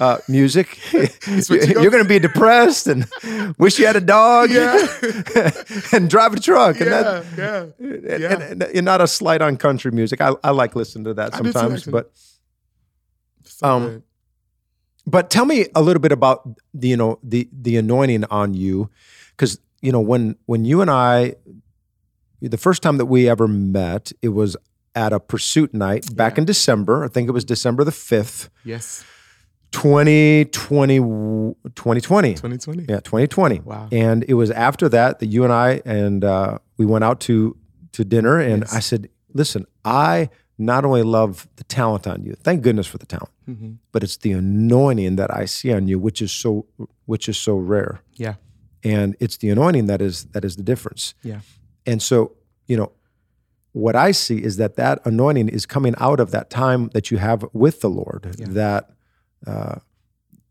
[0.00, 3.06] uh, music, you're going to be depressed and
[3.58, 4.86] wish you had a dog yeah.
[5.92, 6.80] and drive a truck.
[6.80, 8.32] And yeah, that, yeah, yeah.
[8.32, 10.20] And, and, and, not a slight on country music.
[10.20, 12.12] I, I like listening to that sometimes, but
[13.62, 14.02] um,
[15.06, 18.90] but tell me a little bit about the you know the the anointing on you,
[19.30, 21.34] because you know when when you and I,
[22.40, 24.56] the first time that we ever met, it was
[24.96, 26.40] at a pursuit night back yeah.
[26.40, 27.04] in December.
[27.04, 28.50] I think it was December the fifth.
[28.64, 29.04] Yes
[29.74, 33.88] 2020 2020 2020 yeah 2020 wow.
[33.90, 37.56] And it was after that that you and i and uh, we went out to
[37.92, 38.74] to dinner and yes.
[38.74, 43.06] i said listen i not only love the talent on you thank goodness for the
[43.06, 43.72] talent mm-hmm.
[43.92, 46.66] but it's the anointing that i see on you which is so
[47.06, 48.00] which is so rare.
[48.14, 48.34] Yeah.
[48.82, 51.14] And it's the anointing that is that is the difference.
[51.22, 51.40] Yeah.
[51.86, 52.32] And so
[52.66, 52.92] you know
[53.72, 57.18] what i see is that that anointing is coming out of that time that you
[57.18, 58.46] have with the lord yeah.
[58.48, 58.90] that
[59.46, 59.76] uh,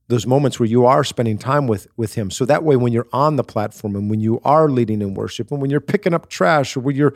[0.08, 2.30] those moments where you are spending time with with him.
[2.30, 5.52] So that way when you're on the platform and when you are leading in worship
[5.52, 7.14] and when you're picking up trash or when you're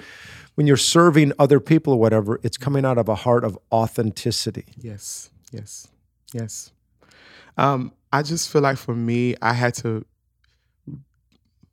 [0.56, 4.66] when you're serving other people or whatever it's coming out of a heart of authenticity.
[4.78, 5.88] Yes yes
[6.34, 6.72] yes.
[7.58, 10.06] Um, i just feel like for me i had to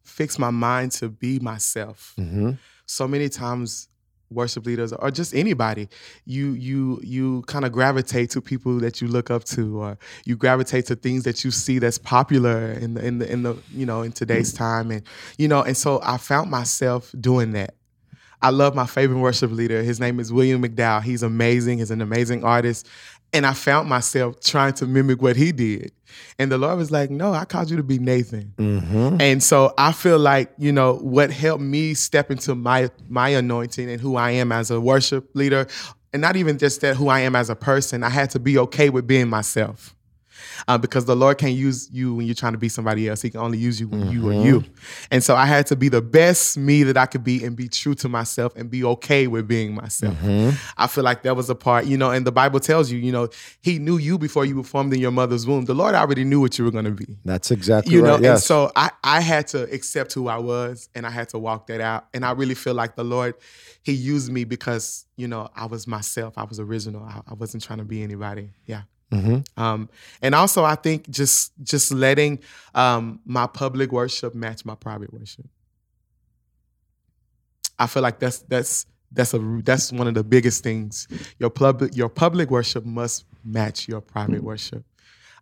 [0.02, 2.14] fix my mind to be myself.
[2.18, 2.52] Mm-hmm.
[2.86, 3.88] so many times
[4.34, 5.88] worship leaders or just anybody
[6.26, 10.36] you you you kind of gravitate to people that you look up to or you
[10.36, 13.86] gravitate to things that you see that's popular in the in the in the you
[13.86, 15.02] know in today's time and
[15.38, 17.74] you know and so I found myself doing that
[18.44, 19.82] I love my favorite worship leader.
[19.82, 21.02] His name is William McDowell.
[21.02, 21.78] He's amazing.
[21.78, 22.86] He's an amazing artist.
[23.34, 25.92] And I found myself trying to mimic what he did.
[26.38, 28.54] And the Lord was like, No, I called you to be Nathan.
[28.56, 29.20] Mm-hmm.
[29.20, 33.90] And so I feel like, you know, what helped me step into my my anointing
[33.90, 35.66] and who I am as a worship leader,
[36.12, 38.56] and not even just that who I am as a person, I had to be
[38.58, 39.93] okay with being myself
[40.68, 43.22] uh, because the Lord can't use you when you're trying to be somebody else.
[43.22, 44.12] He can only use you when mm-hmm.
[44.12, 44.64] you are you.
[45.10, 47.68] And so I had to be the best me that I could be and be
[47.68, 50.14] true to myself and be okay with being myself.
[50.16, 50.56] Mm-hmm.
[50.76, 53.12] I feel like that was a part, you know, and the Bible tells you, you
[53.12, 53.28] know,
[53.62, 55.64] He knew you before you were formed in your mother's womb.
[55.64, 57.16] The Lord already knew what you were going to be.
[57.24, 58.20] That's exactly you right.
[58.20, 58.30] know, yes.
[58.30, 61.66] and so I, I had to accept who I was and I had to walk
[61.68, 62.06] that out.
[62.14, 63.34] And I really feel like the Lord,
[63.82, 66.34] He used me because, you know, I was myself.
[66.36, 67.02] I was original.
[67.02, 68.50] I, I wasn't trying to be anybody.
[68.66, 68.82] Yeah.
[69.14, 69.62] Mm-hmm.
[69.62, 69.88] Um,
[70.22, 72.40] and also, I think just just letting
[72.74, 75.46] um, my public worship match my private worship.
[77.78, 81.08] I feel like that's that's that's a that's one of the biggest things.
[81.38, 84.84] Your public your public worship must match your private worship.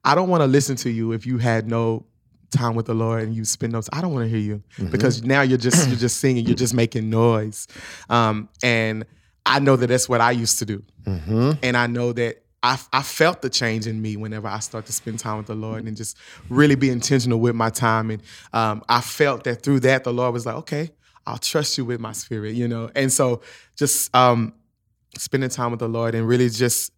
[0.05, 2.05] I don't want to listen to you if you had no
[2.51, 3.89] time with the Lord and you spend those.
[3.93, 4.91] I don't want to hear you mm-hmm.
[4.91, 7.69] because now you're just you're just singing, you're just making noise,
[8.11, 9.05] um, and
[9.47, 11.53] I know that that's what I used to do, mm-hmm.
[11.63, 14.93] and I know that I, I felt the change in me whenever I start to
[14.93, 16.17] spend time with the Lord and just
[16.49, 18.11] really be intentional with my time.
[18.11, 18.23] And
[18.53, 20.91] um, I felt that through that, the Lord was like, okay,
[21.27, 22.91] I'll trust you with my spirit, you know?
[22.95, 23.43] And so
[23.75, 24.55] just um,
[25.17, 26.93] spending time with the Lord and really just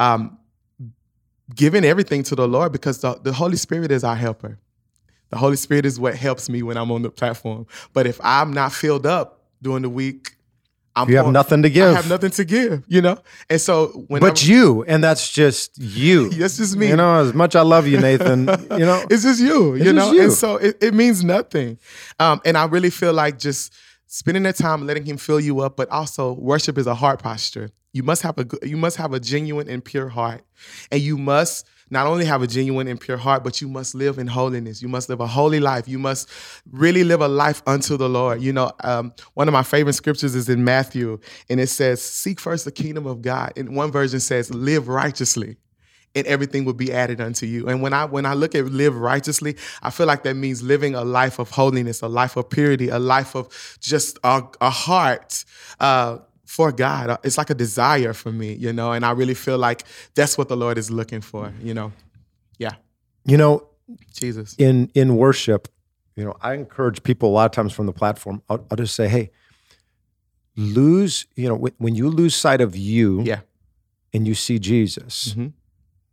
[0.00, 0.38] um,
[1.54, 4.58] giving everything to the Lord because the, the Holy Spirit is our helper.
[5.30, 7.66] The Holy Spirit is what helps me when I'm on the platform.
[7.92, 10.33] But if I'm not filled up during the week,
[10.96, 11.90] I'm You have on- nothing to give.
[11.90, 13.18] I have nothing to give, you know?
[13.50, 16.30] And so when but I'm, you, and that's just you.
[16.38, 16.88] That's just me.
[16.88, 18.46] You know, as much I love you, Nathan.
[18.70, 20.12] you know, it's just you, you just know?
[20.12, 20.22] you.
[20.22, 21.78] And so it, it means nothing.
[22.20, 23.72] Um, and I really feel like just
[24.06, 27.70] spending that time letting him fill you up, but also worship is a heart posture.
[27.92, 30.42] You must have a you must have a genuine and pure heart.
[30.92, 34.18] And you must not only have a genuine and pure heart, but you must live
[34.18, 34.82] in holiness.
[34.82, 35.88] You must live a holy life.
[35.88, 36.28] You must
[36.70, 38.42] really live a life unto the Lord.
[38.42, 41.18] You know, um, one of my favorite scriptures is in Matthew,
[41.48, 43.52] and it says, Seek first the kingdom of God.
[43.56, 45.56] And one version says, Live righteously
[46.14, 47.68] and everything will be added unto you.
[47.68, 50.94] And when I when I look at live righteously, I feel like that means living
[50.94, 55.44] a life of holiness, a life of purity, a life of just a, a heart
[55.80, 56.18] uh,
[56.56, 57.18] for God.
[57.24, 58.92] It's like a desire for me, you know.
[58.92, 59.82] And I really feel like
[60.14, 61.92] that's what the Lord is looking for, you know.
[62.58, 62.74] Yeah,
[63.24, 63.66] you know,
[64.12, 64.54] Jesus.
[64.58, 65.68] in in worship,
[66.16, 68.40] you know, I encourage people a lot of times from the platform.
[68.48, 69.30] I'll, I'll just say, hey,
[70.56, 71.26] lose.
[71.36, 73.40] You know, when, when you lose sight of you, Yeah.
[74.12, 75.52] and you see Jesus, Mhm.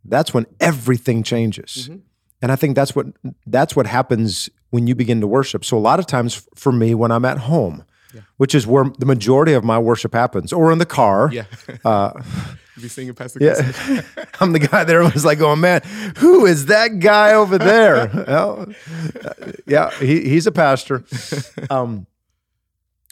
[0.04, 1.88] that's when everything changes.
[1.88, 2.00] Mhm.
[2.42, 3.06] And I think that's what
[3.46, 5.64] that's what happens when you begin to worship.
[5.64, 8.20] So a lot of times for me, when I'm at home, Yeah.
[8.36, 11.30] which is where the majority of my worship happens, or in the car.
[11.32, 11.44] Yeah.
[11.84, 12.12] Uh,
[12.80, 14.02] be singing Pastor yeah?
[14.40, 15.82] I'm the guy there was like, "Oh man,
[16.16, 18.66] who is that guy over there?" Well,
[19.24, 21.04] uh, yeah, he, he's a pastor.
[21.70, 22.06] Um,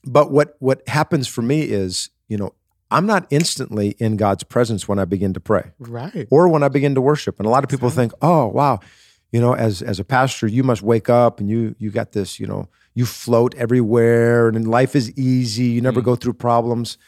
[0.05, 2.55] but what what happens for me is, you know,
[2.91, 6.27] I'm not instantly in God's presence when I begin to pray Right.
[6.31, 7.39] or when I begin to worship.
[7.39, 8.81] And a lot of people think, "Oh, wow,
[9.31, 12.41] you know, as as a pastor, you must wake up and you you got this,
[12.41, 15.65] you know, you float everywhere and life is easy.
[15.65, 15.85] You Mm.
[15.85, 16.99] never go through problems."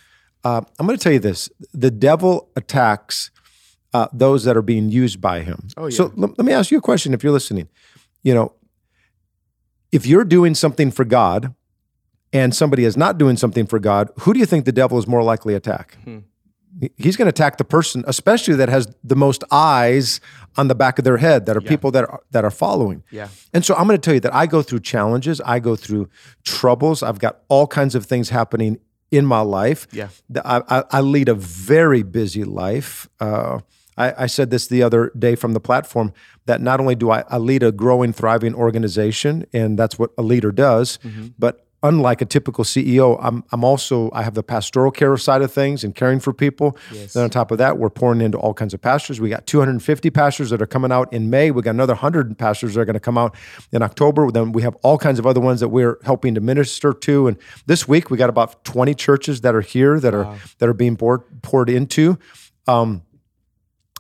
[0.44, 3.30] Uh, I'm going to tell you this: the devil attacks
[3.94, 5.68] uh, those that are being used by him.
[5.76, 6.10] Oh, So yeah.
[6.16, 7.68] let, let me ask you a question: If you're listening,
[8.22, 8.52] you know,
[9.92, 11.54] if you're doing something for God.
[12.34, 15.06] And somebody is not doing something for God, who do you think the devil is
[15.06, 15.98] more likely to attack?
[16.96, 20.20] He's going to attack the person, especially that has the most eyes
[20.56, 23.02] on the back of their head, that are people that are that are following.
[23.10, 23.28] Yeah.
[23.52, 26.08] And so I'm going to tell you that I go through challenges, I go through
[26.44, 27.02] troubles.
[27.02, 28.78] I've got all kinds of things happening
[29.10, 29.86] in my life.
[29.92, 30.08] Yeah.
[30.44, 33.08] I, I, I lead a very busy life.
[33.20, 33.60] Uh,
[33.96, 36.12] I, I said this the other day from the platform
[36.46, 40.22] that not only do I, I lead a growing, thriving organization, and that's what a
[40.22, 40.98] leader does,
[41.38, 45.52] but unlike a typical CEO, I'm, I'm also I have the pastoral care side of
[45.52, 46.76] things and caring for people.
[46.92, 47.14] Yes.
[47.14, 49.20] Then on top of that, we're pouring into all kinds of pastors.
[49.20, 51.50] We got 250 pastors that are coming out in May.
[51.50, 53.34] We got another 100 pastors that are going to come out
[53.72, 54.30] in October.
[54.30, 57.28] Then we have all kinds of other ones that we're helping to minister to.
[57.28, 60.74] And this week we got about 20 churches that are here that are that are
[60.74, 62.18] being poured poured into.
[62.66, 63.02] Um,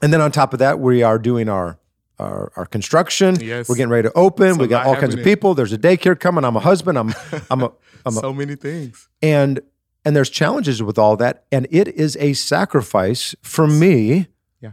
[0.00, 1.78] and then on top of that, we are doing our
[2.22, 3.36] our, our construction.
[3.40, 3.68] Yes.
[3.68, 4.52] We're getting ready to open.
[4.52, 5.54] A we got all kinds of people.
[5.54, 6.44] There's a daycare coming.
[6.44, 6.98] I'm a husband.
[6.98, 7.12] I'm
[7.50, 7.72] I'm a
[8.06, 9.08] I'm a So many things.
[9.22, 9.60] and
[10.04, 14.26] and there's challenges with all that and it is a sacrifice for me
[14.60, 14.72] Yeah.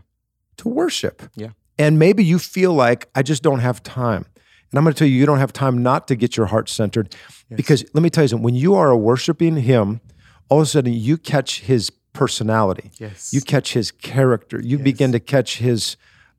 [0.58, 1.50] to worship Yeah.
[1.78, 4.26] and maybe you feel like i just don't have time
[4.72, 6.68] and i'm going to tell you you don't have time not to get your heart
[6.70, 7.14] centered
[7.56, 10.02] because let me tell you something when you are worshiping him
[10.50, 13.32] all of a sudden you catch his personality Yes.
[13.32, 15.96] you catch his character you begin to catch his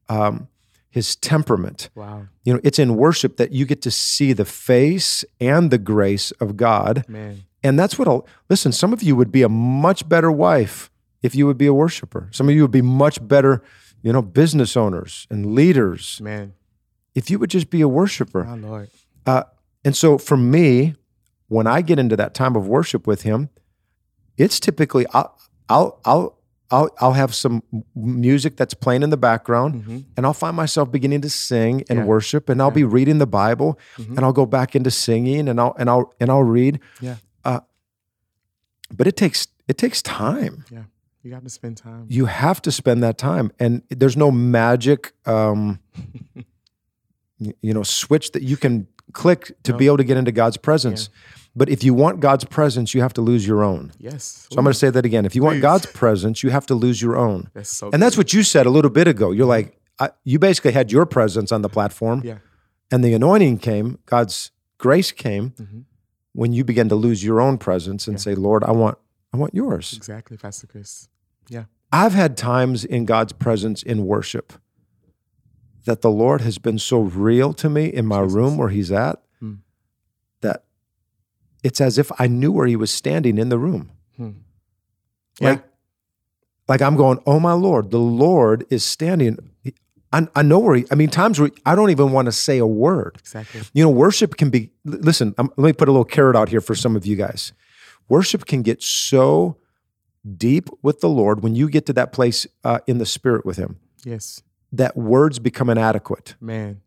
[0.09, 0.49] um,
[0.91, 2.27] his temperament Wow.
[2.45, 6.31] you know it's in worship that you get to see the face and the grace
[6.41, 7.45] of god Man.
[7.63, 8.73] and that's what I'll listen.
[8.73, 10.91] Some of you would be a much better wife
[11.23, 12.29] if you would be a worshiper.
[12.33, 13.63] Some of you would be much better,
[14.03, 16.55] you know, business owners and leaders Man.
[17.15, 18.45] if you would just be a worshiper.
[18.45, 18.89] My Lord.
[19.27, 19.43] Uh,
[19.85, 20.95] and so for me,
[21.49, 23.51] when I get into that time of worship with Him,
[24.39, 25.37] it's typically I'll
[25.69, 26.39] I'll I'll
[26.71, 27.63] I'll, I'll have some
[27.95, 31.93] music that's playing in the background, and I'll find myself beginning to sing and Mm-hmm.
[31.93, 32.01] Yeah.
[32.01, 32.09] Mm-hmm.
[32.09, 35.75] worship, and I'll be reading the Bible, and I'll go back into singing, and I'll
[35.79, 36.79] and I'll and I'll read.
[37.01, 37.17] Yeah.
[37.45, 37.61] Uh,
[38.97, 40.65] But it takes it takes time.
[40.71, 40.85] Yeah.
[41.23, 42.07] You got to spend time.
[42.09, 45.79] you have to spend that time and there's no magic um
[47.39, 51.11] you know switch that you can click to be able to get into god's presence
[51.57, 54.47] but if you want god's presence you have to lose your own Yes.
[54.51, 55.63] so i'm going to say that again if you want Please.
[55.63, 58.67] god's presence you have to lose your own That's so and that's what you said
[58.67, 62.23] a little bit ago you're like I, you basically had your presence on the platform
[62.25, 62.39] Yeah.
[62.91, 65.85] and the anointing came god's grace came Mhm.
[66.33, 68.97] when you began to lose your own presence and say lord i want
[69.33, 71.09] i want yours Exactly, Pastor Chris.
[71.49, 71.65] Yeah.
[71.93, 74.53] I've had times in God's presence in worship
[75.87, 78.35] that the Lord has been so real to me in my Jesus.
[78.35, 79.21] room where He's at
[81.63, 83.91] it's as if I knew where He was standing in the room.
[84.17, 84.31] Hmm.
[85.41, 85.63] Like,
[86.69, 89.39] like I'm going, oh my Lord, the Lord is standing.
[90.13, 92.59] I, I know where he, I mean, times where I don't even want to say
[92.59, 93.17] a word.
[93.21, 93.63] exactly.
[93.73, 96.61] You know, worship can be, listen, um, let me put a little carrot out here
[96.61, 97.53] for some of you guys.
[98.09, 99.57] Worship can get so
[100.37, 103.57] deep with the Lord when you get to that place uh, in the spirit with
[103.57, 104.43] Him Yes,
[104.73, 106.35] that words become inadequate.
[106.41, 106.81] man.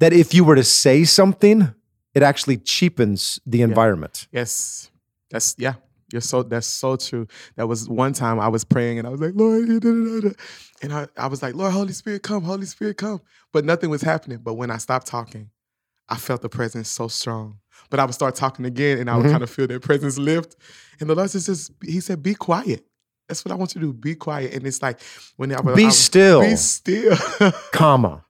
[0.00, 1.72] That if you were to say something,
[2.14, 4.26] it actually cheapens the environment.
[4.32, 4.90] Yes,
[5.30, 5.74] that's yeah.
[6.12, 7.26] You're so that's so true.
[7.56, 10.20] That was one time I was praying and I was like, Lord, da, da, da,
[10.28, 10.34] da."
[10.82, 13.22] and I, I was like, Lord, Holy Spirit, come, Holy Spirit, come.
[13.52, 14.38] But nothing was happening.
[14.42, 15.48] But when I stopped talking,
[16.10, 17.60] I felt the presence so strong.
[17.88, 19.30] But I would start talking again and I would Mhm.
[19.30, 20.56] kind of feel that presence lift.
[21.00, 22.84] And the Lord just, just He said, Be quiet.
[23.28, 23.92] That's what I want you to do.
[23.94, 24.52] Be quiet.
[24.52, 25.00] And it's like
[25.36, 27.16] when I was Be I was- still, Be still.
[27.72, 28.22] comma.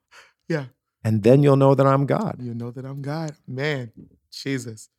[0.47, 0.65] Yeah.
[1.03, 2.37] And then you'll know that I'm God.
[2.39, 3.35] you know that I'm God.
[3.47, 3.91] Man,
[4.31, 4.89] Jesus.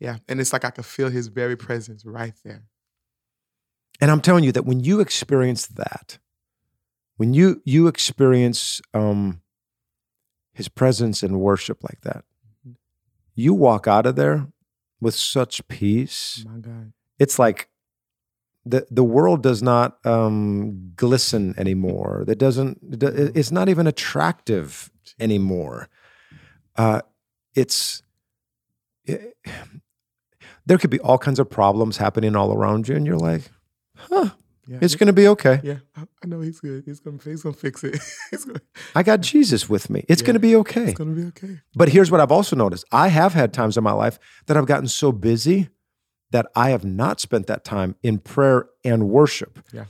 [0.00, 0.16] Yeah.
[0.28, 2.64] And it's like I could feel his very presence right there.
[4.00, 6.18] And I'm telling you that when you experience that,
[7.16, 9.40] when you you experience um,
[10.52, 12.24] His presence in worship like that,
[12.66, 12.74] Mhm.
[13.34, 14.48] you walk out of there
[15.00, 16.44] with such peace.
[16.44, 16.92] My God.
[17.20, 17.68] It's like
[18.66, 22.24] the the world does not um, glisten anymore.
[22.26, 22.78] That doesn't.
[23.02, 25.88] It's not even attractive anymore.
[26.76, 27.00] Uh,
[27.54, 28.02] it's
[29.04, 29.36] it-
[30.66, 33.42] there could be all kinds of problems happening all around you, and you're like,
[33.96, 34.30] huh,
[34.66, 34.78] Yeah.
[34.80, 35.60] it's going to be okay.
[35.62, 35.78] yeah.
[35.94, 36.84] I- know he's good.
[36.86, 38.00] He's gonna he's gonna fix it.
[38.46, 38.60] gonna,
[38.94, 40.06] I got Jesus with me.
[40.08, 40.26] It's Yeah.
[40.26, 40.84] going to be okay.
[40.84, 41.60] it's gonna be okay.
[41.74, 44.64] But here's what I've also noticed I have had times in my life that I've
[44.66, 45.68] gotten so busy
[46.34, 49.60] that I have not spent that time in prayer and worship.
[49.72, 49.84] Yeah.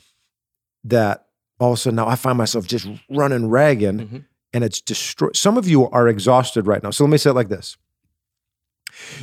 [0.85, 1.27] That
[1.59, 4.25] all of a sudden now I find myself just running ragged Mhm.
[4.53, 5.37] and it's destroyed.
[5.37, 6.91] Some of you are exhausted right now.
[6.91, 7.79] So let me say it like this.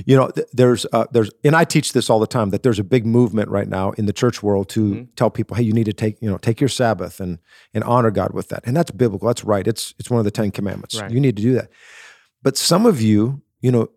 [0.06, 2.80] You know, th- there's, uh, there's, and I teach this all the time that there's
[2.80, 5.08] a big movement right now in the church world to Mhm.
[5.16, 7.38] tell people, hey, you need to take, you know, take your Sabbath and
[7.74, 9.28] and honor God with that, and that's biblical.
[9.28, 9.66] That's right.
[9.66, 11.00] It's it's one of the Ten Commandments.
[11.00, 11.12] Right.
[11.12, 11.70] You need to do that.
[12.44, 13.88] But some of you, you know,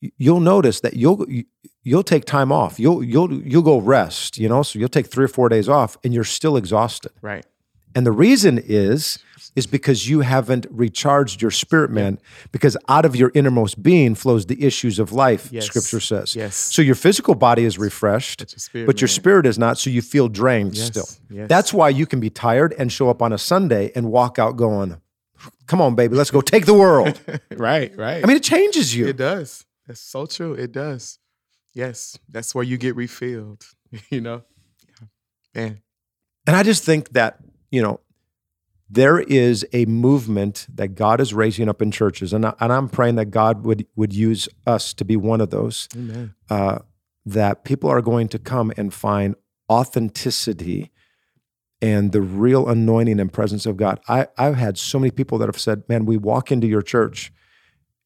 [0.00, 1.44] you'll notice that you'll you-
[1.82, 2.78] you'll take time off.
[2.80, 4.38] You'll you'll you'll go rest.
[4.38, 7.12] You know, so you'll take three or four days off, and you're still exhausted.
[7.22, 7.44] Right.
[7.94, 9.18] And the reason is
[9.54, 12.18] is because you haven't recharged your spirit man
[12.52, 15.64] because out of your innermost being flows the issues of life Yes.
[15.64, 16.36] scripture says.
[16.36, 16.54] Yes.
[16.56, 18.86] So your physical body is refreshed But your spirit.
[18.86, 19.14] but your man.
[19.14, 20.86] spirit is not so you feel drained Yes.
[20.88, 21.08] still.
[21.30, 21.48] Yes.
[21.48, 24.56] That's why you can be tired and show up on a Sunday and walk out
[24.58, 24.96] going,
[25.66, 27.18] "Come on baby, let's go take the world."
[27.56, 27.96] right.
[27.96, 28.22] Right.
[28.22, 29.06] I mean it changes you.
[29.06, 29.64] it does.
[29.86, 30.54] That's so true.
[30.54, 31.18] It does.
[31.74, 32.18] Yes.
[32.28, 33.64] That's where you get refilled.
[34.10, 34.42] you know?
[34.88, 35.06] Yeah.
[35.54, 35.82] Man.
[36.46, 37.38] And I just think that,
[37.70, 38.00] you know,
[38.88, 42.88] there is a movement that God is raising up in churches, and, I, and I'm
[42.88, 45.88] praying that God would would use us to be one of those.
[45.96, 46.34] Amen.
[46.48, 46.78] Uh,
[47.24, 49.34] that people are going to come and find
[49.68, 50.92] authenticity
[51.82, 53.98] and the real anointing and presence of God.
[54.08, 57.32] I, I've had so many people that have said, "Man, we walk into your church,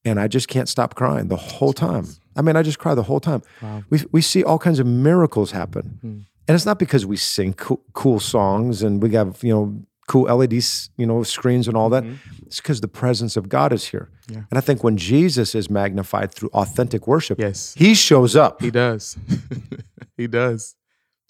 [0.05, 2.07] and I just can't stop crying the whole time.
[2.37, 3.43] I mean, I just cry the whole time.
[3.63, 3.83] Wow.
[3.91, 6.19] We we see all kinds of miracles happen, Hmm.
[6.49, 10.27] and it's not because we sing cool, cool songs and we have you know cool
[10.35, 12.03] LEDs you know screens and all that.
[12.05, 12.17] Mhm.
[12.47, 14.09] It's because the presence of God is here.
[14.29, 14.43] Yeah.
[14.51, 17.75] And I think when Jesus is magnified through authentic worship, Yes.
[17.77, 18.61] He shows up.
[18.63, 19.17] He does.
[20.17, 20.77] he does.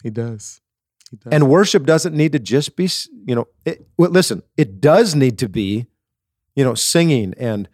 [0.02, 0.60] He does.
[1.10, 1.32] He does.
[1.32, 2.88] And worship doesn't need to just be,
[3.26, 5.86] you know, it, well, listen, it does need to be,
[6.54, 7.68] you know, singing and,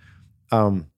[0.52, 0.90] um,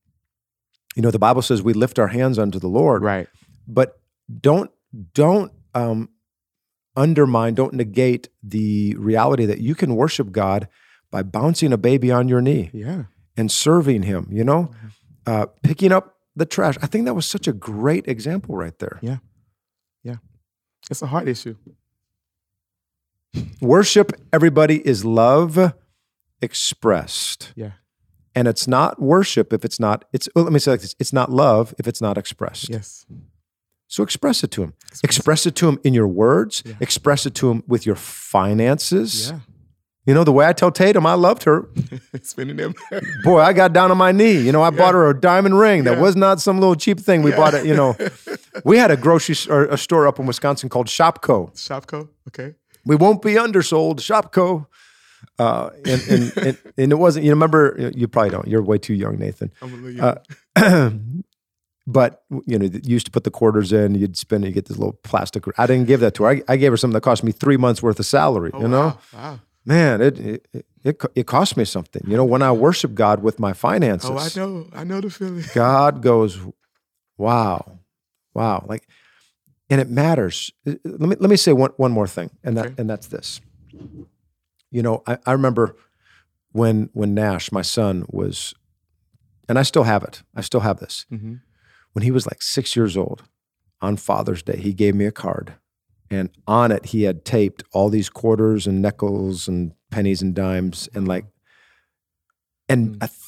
[0.96, 3.28] you know, the Bible says we lift our hands unto the Lord, right.
[3.66, 4.00] but
[4.40, 4.70] don't
[5.12, 6.08] don't um,
[6.96, 10.68] undermine, don't negate the reality that you can worship God
[11.10, 13.04] by bouncing a baby on your knee Yeah.
[13.36, 14.28] and serving Him.
[14.30, 14.70] You know,
[15.26, 16.76] uh, picking up the trash.
[16.82, 18.98] I think that was such a great example right there.
[19.02, 19.18] Yeah.
[20.02, 20.16] Yeah.
[20.90, 21.56] It's a heart issue.
[23.60, 25.74] Worship, everybody, is love
[26.40, 27.52] expressed.
[27.56, 27.72] Yeah.
[28.38, 31.12] And it's not worship if it's not, it's, well, let me say like this it's
[31.12, 32.68] not love if it's not expressed.
[32.70, 33.04] Yes.
[33.88, 34.74] So express it to him.
[35.02, 36.74] Express it to him in your words, Yeah.
[36.80, 39.30] express it to him with your finances.
[39.30, 39.40] Yeah.
[40.06, 41.68] You know, the way I tell Tatum, I loved her.
[42.22, 42.74] Spending them.
[43.24, 44.38] Boy, I got down on my knee.
[44.40, 46.02] You know, I bought her a diamond ring that Yeah.
[46.02, 47.22] was not some little cheap thing.
[47.22, 47.96] We bought it, you know.
[48.64, 51.52] We had a grocery or a store up in Wisconsin called Shopko.
[51.54, 52.08] Shopko.
[52.28, 52.54] Okay.
[52.84, 54.66] we won't be undersold shopko
[55.38, 58.94] uh, and, and, and, and it wasn't you remember you probably don't you're way too
[58.94, 60.20] young nathan I'm a little
[60.56, 60.90] Uh,
[61.86, 64.66] but you know, you used to put the quarters in, you'd spin it, you get
[64.66, 65.44] this little plastic.
[65.56, 66.30] I didn't give that to her.
[66.30, 68.50] I, I gave her something that cost me three months worth of salary.
[68.52, 69.40] Oh, you know, wow, wow.
[69.64, 70.46] man, it, it
[70.84, 72.02] it it cost me something.
[72.06, 74.68] You know, when I worship God with my finances, Oh, I know.
[74.74, 75.44] I know the feeling.
[75.54, 76.38] God goes,
[77.16, 77.78] wow,
[78.34, 78.86] wow, like,
[79.70, 80.52] and it matters.
[80.66, 82.74] Uh, Let me let me say one one more thing, and that Okay.
[82.76, 83.40] and that's this.
[84.70, 85.76] You know, I, I remember
[86.52, 88.54] when when Nash, my son, was,
[89.48, 90.22] and I still have it.
[90.34, 91.06] I still have this.
[91.10, 91.36] hmm
[91.92, 93.22] When he was like six years old,
[93.80, 95.54] on Father's Day, he gave me a card,
[96.10, 100.88] and on it he had taped all these quarters and nickels and pennies and dimes,
[100.94, 101.24] and like,
[102.68, 102.96] and Mm.
[103.02, 103.20] I th-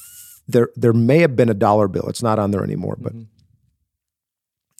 [0.47, 2.07] there there may have been a dollar bill.
[2.07, 3.27] It's not on there anymore, but Mhm.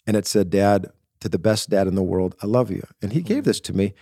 [0.07, 0.91] and it said, Dad,
[1.21, 2.83] to the best dad in the world, I love you.
[3.01, 3.93] And he gave this to me.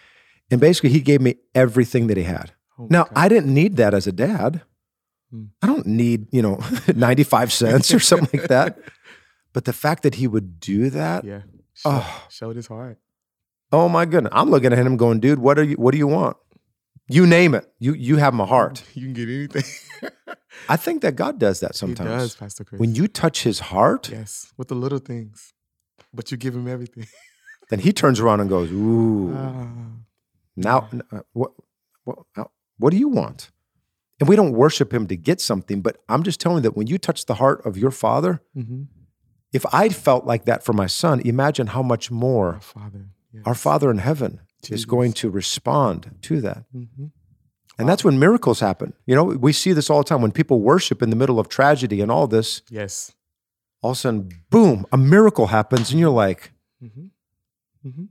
[0.52, 2.52] And basically, he gave me everything that he had.
[2.78, 3.14] Oh Now, God.
[3.16, 4.62] I didn't need that as a dad.
[5.32, 5.46] Hmm.
[5.62, 6.60] I don't need, you know,
[6.96, 8.78] 95 cents or something like that.
[9.52, 11.42] But the fact that he would do that, yeah.
[11.74, 13.00] Show, oh, showed his heart.
[13.72, 14.32] oh my goodness.
[14.36, 16.38] I'm looking at him going, dude, what are you what do you want?
[17.08, 17.66] You name it.
[17.80, 18.84] You you have my heart.
[18.94, 19.64] You can get anything.
[20.70, 22.10] I think that God does that sometimes.
[22.10, 22.80] he does, Pastor Chris.
[22.80, 25.52] When you touch his heart, yes, with the little things,
[26.14, 27.08] but you give him everything.
[27.72, 29.34] then he turns around and goes, Ooh.
[29.36, 29.68] Ah,
[30.64, 31.52] Now, uh, what,
[32.04, 32.18] what,
[32.78, 33.52] what do you want?
[34.20, 36.88] And we don't worship him to get something, but I'm just telling you that when
[36.88, 38.88] you touch the heart of your father, mhm.
[39.54, 43.10] if I felt like that for my son, imagine how much Our more Father.
[43.34, 43.44] Yes.
[43.46, 46.66] our Father in heaven is going to respond to that.
[46.76, 47.12] Mhm.
[47.78, 48.94] And that's when miracles happen.
[49.06, 51.48] You know, we see this all the time when people worship in the middle of
[51.48, 53.14] tragedy and all this, Yes.
[53.82, 56.52] all of a sudden, boom, a miracle happens, and you're like,
[56.82, 57.06] hmm
[57.84, 58.06] hmm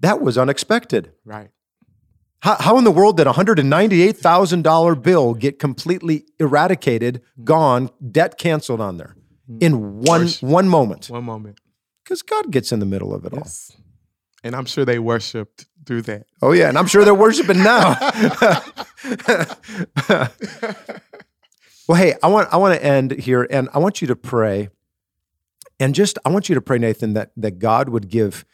[0.00, 1.12] that was unexpected.
[1.24, 1.50] Right.
[2.40, 7.44] How, how in the world did a $198,000 bill get completely eradicated, mm.
[7.44, 9.14] gone, debt canceled on there
[9.48, 9.62] mm.
[9.62, 11.10] in one, one moment?
[11.10, 11.60] One moment.
[12.02, 13.46] Because God gets in the middle of it all.
[14.42, 16.26] And I'm sure they worshipped through that.
[16.40, 16.70] Oh, yeah.
[16.70, 17.90] And I'm sure they're worshiping now.
[21.86, 24.70] well, hey, I want, I want to end here and I want you to pray.
[25.78, 28.46] And just, I want you to pray, Nathan, that, that God would give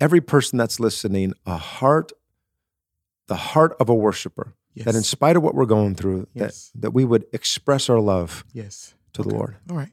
[0.00, 2.12] every person that's listening a heart,
[3.28, 4.54] the heart of a worshiper.
[4.74, 4.86] Yes.
[4.86, 6.70] That in spite of what we're going through, Yes.
[6.74, 8.94] that, that we would express our love yes.
[9.14, 9.56] to the Lord.
[9.68, 9.92] All right.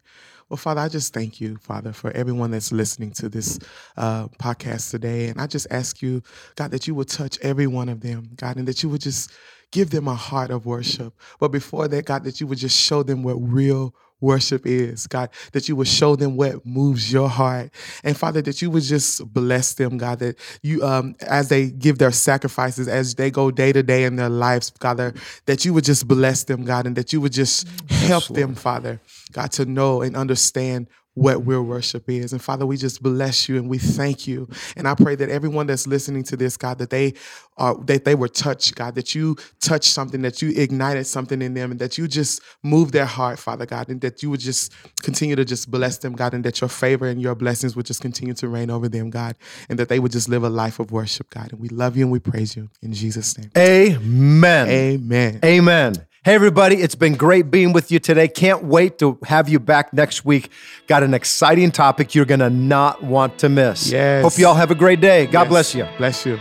[0.50, 3.60] Well, Father, I just thank you, Father, for everyone that's listening to this
[3.98, 5.28] uh, podcast today.
[5.28, 6.22] And I just ask you,
[6.56, 9.32] God, that you would touch every one of them, God, and that you would just
[9.72, 11.14] give them a heart of worship.
[11.40, 15.30] But before that, God, that you would just show them what real worship is, God,
[15.52, 17.70] that you would show them what moves your heart.
[18.04, 22.00] And Father, that you would just bless them, God, that you, um, as they give
[22.00, 25.14] their sacrifices, as they go day to day in their lives, Father,
[25.46, 29.00] that you would just bless them, God, and that you would just help them, Father,
[29.34, 30.88] God, to know and understand
[31.18, 32.32] what real worship is.
[32.32, 34.48] And Father, we just bless you and we thank you.
[34.76, 37.16] And I pray that everyone that's listening to this, God, that they
[37.58, 41.56] are that they were touched, God, that you touched something, that you ignited something in
[41.56, 44.72] them, and that you just moved their heart, Father God, and that you would just
[45.02, 48.02] continue to just bless them, God, and that your favor and your blessings would just
[48.02, 49.36] continue to reign over them, God,
[49.70, 51.52] and that they would just live a life of worship, God.
[51.52, 53.50] And we love you and we praise you in Jesus' name.
[53.58, 54.68] Amen.
[54.68, 55.40] Amen.
[55.44, 56.07] Amen.
[56.28, 58.28] Hey, everybody, it's been great being with you today.
[58.28, 60.50] Can't wait to have you back next week.
[60.86, 63.90] Got an exciting topic you're going to not want to miss.
[63.90, 64.24] Yes.
[64.24, 65.26] Hope you all have a great day.
[65.26, 65.48] God Yes.
[65.50, 65.88] bless you.
[65.98, 66.38] Bless you.